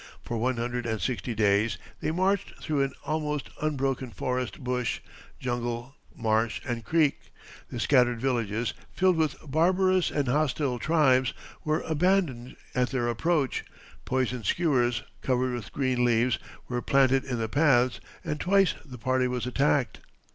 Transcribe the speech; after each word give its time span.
For 0.23 0.35
one 0.35 0.57
hundred 0.57 0.87
and 0.87 0.99
sixty 0.99 1.35
days 1.35 1.77
they 1.99 2.09
marched 2.09 2.55
through 2.57 2.81
an 2.81 2.93
almost 3.05 3.51
unbroken 3.61 4.09
forest 4.09 4.63
bush, 4.63 4.99
jungle, 5.39 5.93
marsh, 6.15 6.59
and 6.65 6.83
creek. 6.83 7.31
The 7.69 7.79
scattered 7.79 8.19
villages, 8.19 8.73
filled 8.91 9.15
with 9.15 9.35
barbarous 9.47 10.09
and 10.09 10.27
hostile 10.27 10.79
tribes, 10.79 11.35
were 11.63 11.81
abandoned 11.81 12.55
at 12.73 12.89
their 12.89 13.07
approach; 13.07 13.63
poisoned 14.03 14.47
skewers, 14.47 15.03
covered 15.21 15.53
with 15.53 15.71
green 15.71 16.03
leaves, 16.03 16.39
were 16.67 16.81
planted 16.81 17.23
in 17.23 17.37
the 17.37 17.47
paths, 17.47 17.99
and 18.23 18.39
twice 18.39 18.73
the 18.83 18.97
party 18.97 19.27
was 19.27 19.45
attacked. 19.45 19.99